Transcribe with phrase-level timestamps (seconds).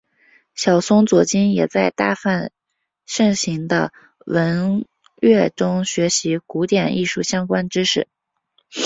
[0.55, 2.49] 小松左京也在大阪
[3.05, 3.93] 盛行的
[4.25, 4.83] 文
[5.17, 8.07] 乐中学习古典艺术相关知识。